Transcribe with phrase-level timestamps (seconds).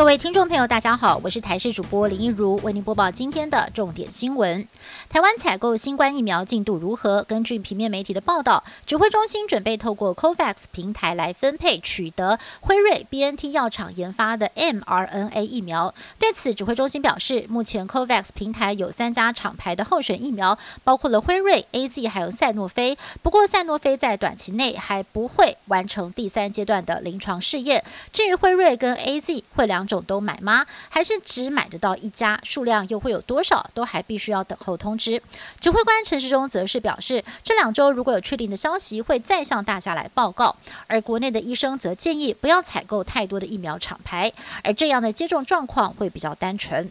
[0.00, 4.66] 各位听众朋友，大家好，我是台视主播林一如，为您播报今天的重点新闻。
[5.10, 7.22] 台湾采购新冠疫苗进度如何？
[7.24, 15.94] 根据平面媒体的报道，指挥中心准备透过 COVAX 平台来分配取得辉瑞、BNT 药厂研发的 mRNA 疫苗。
[16.18, 22.96] 对此，指挥中心表示，目前 COVAX 平台有三家厂牌的候选疫苗，包括了辉瑞、AZ 还有赛诺菲。
[23.20, 27.84] 不过，赛诺菲在短期内还不会完成第三阶段的临床试验。
[28.10, 30.64] 至于辉瑞跟 AZ 会两种都买吗？
[30.88, 32.40] 还是只买得到一家？
[32.42, 33.68] 数量又会有多少？
[33.74, 35.20] 都还必须要等候通知。
[35.60, 40.56] 指挥官陈时中则是表示，这两周如果有确定的消息，会再向大家来报告。
[40.86, 46.88] 而国内的医生则建议不要采购太多的疫苗厂牌，而这样的接种状况会比较单纯。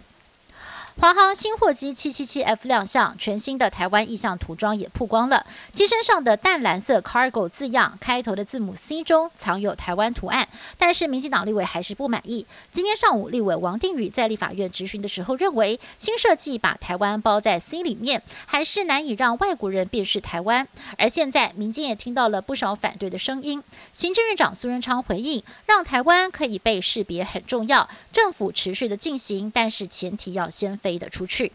[1.02, 5.46] 华航新货机七七七 F 亮相，全新的台湾意象涂装也曝光了。
[5.72, 12.46] 机身上的淡蓝色 Cargo 字样，开头的字母 C 中藏有台湾图案，但是民进党立委还是不满意。
[12.70, 20.68] 今天上午，立委王定宇在立法院质询的时候认为，新设计把台湾包在 C 里面，还是难以让外国人辨识台湾。
[20.98, 23.64] 而现在，民进也听到了不少反对的声音。
[23.94, 30.89] 行政院长苏贞昌回应，让台湾可以被识别很重要，政府持续的进行，但是前提要先飞。
[30.90, 31.52] 飞得出去。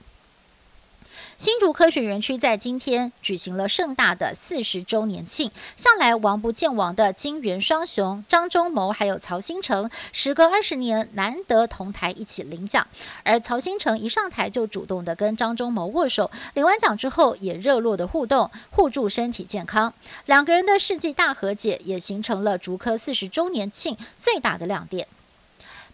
[1.37, 12.87] 新竹科学园区在今天举行了盛大的四十周年庆，向来王不见王的金元双雄张忠谋还有曹新成，时隔二十年难得同台一起领奖。
[13.25, 19.93] 而曹新成一上台就主动的跟张忠谋握手，领完奖之后也热络的互动，互助身体健康。
[20.27, 25.09] 两个人的世纪大和解，也形成了竹科四十周年庆最大的亮点。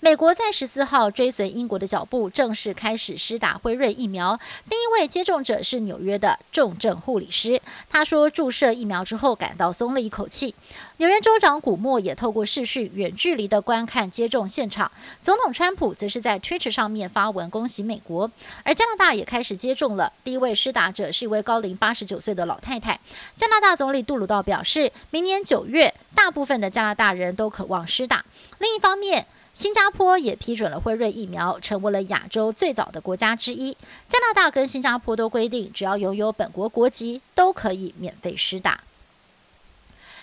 [0.03, 4.41] 美国在十四号追随英国的脚步，正式开始施打辉瑞疫苗。
[4.67, 10.55] 第一位接种者是纽约的重症护理师，他说注射疫苗之后感到松了一口气。
[10.97, 14.91] 纽约州长古默也透过视讯远距离的观看接种现场。
[15.21, 18.31] 总统川普则是在 Twitter 上面发文恭喜美国，
[18.62, 20.10] 而加拿大也开始接种了。
[20.25, 22.99] 第一位施打者是一位高龄八十九岁的老太太。
[23.37, 28.25] 加拿大总理杜鲁道表示，明年九月，大部分的加拿大人都渴望施打。
[28.59, 33.72] 另一方面，新加坡也批准了辉瑞疫苗，成为了亚洲最早的国家之一。
[34.06, 38.81] 加拿大跟新加坡都规定，只要拥有本国国籍，都可以免费施打。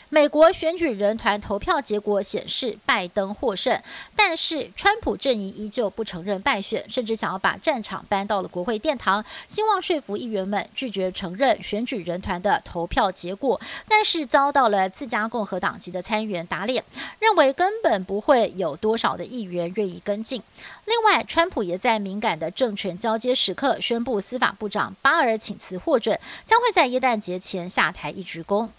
[0.10, 3.78] 美国选举人团投票结果显示，拜登获胜，
[4.16, 16.82] 但是川普阵营依旧不承认败选，甚至想要把战场搬到了国会殿堂，希望说服议员们拒绝承认选举人团的投票结果，但是遭到了自家共和党籍的参议员打脸，
[17.20, 20.42] 认为根本不会有多少的议员愿意跟进。
[20.86, 28.70] 另外，川普也在敏感的政权交接时刻宣布，司法部长巴尔请辞获准，将会在耶诞节前下台一鞠躬。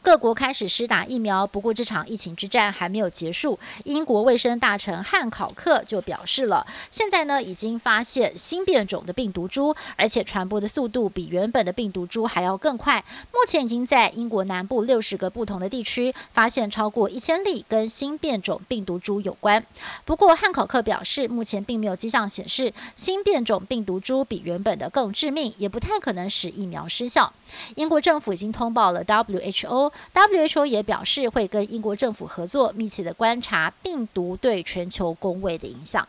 [0.00, 3.58] 各国开始施打疫苗，不过这场疫情之战还没有结束。
[3.84, 13.04] 英国卫生大臣汉考克就表示了，现在呢已经发现新变种的病毒株，而且传播的速度比原本的病毒株还要更快。
[13.32, 19.62] 目前已经在英国南部六十个不同的地区发现超过一千例跟新变种病毒株有关。
[20.04, 27.32] 不过汉考克表示，目前并没有迹象显示新变种病毒株比原本的更致命，也不太可能使疫苗失效。
[27.74, 36.06] 英国政府已经通报了 WHO WHO 也表示会跟英国政府合作，密切的观察病毒对全球工位的影响。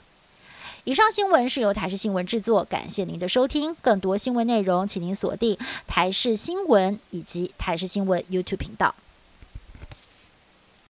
[0.85, 3.75] 以上新闻是由台视新闻制作，感谢您的收听。
[3.81, 5.57] 更多新闻内容，请您锁定
[5.88, 8.95] 台视新闻以及台视新闻 YouTube 频道。